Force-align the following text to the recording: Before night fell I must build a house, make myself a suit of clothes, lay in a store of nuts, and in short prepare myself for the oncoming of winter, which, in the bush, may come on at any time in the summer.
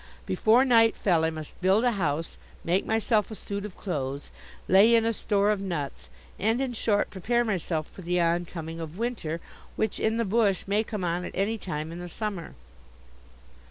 Before 0.25 0.65
night 0.65 0.97
fell 0.97 1.23
I 1.23 1.29
must 1.29 1.61
build 1.61 1.83
a 1.83 1.91
house, 1.91 2.35
make 2.63 2.87
myself 2.87 3.29
a 3.29 3.35
suit 3.35 3.65
of 3.67 3.77
clothes, 3.77 4.31
lay 4.67 4.95
in 4.95 5.05
a 5.05 5.13
store 5.13 5.51
of 5.51 5.61
nuts, 5.61 6.09
and 6.39 6.59
in 6.59 6.73
short 6.73 7.11
prepare 7.11 7.45
myself 7.45 7.87
for 7.87 8.01
the 8.01 8.19
oncoming 8.19 8.79
of 8.79 8.97
winter, 8.97 9.39
which, 9.75 9.99
in 9.99 10.17
the 10.17 10.25
bush, 10.25 10.63
may 10.65 10.83
come 10.83 11.03
on 11.03 11.23
at 11.23 11.35
any 11.35 11.59
time 11.59 11.91
in 11.91 11.99
the 11.99 12.09
summer. 12.09 12.55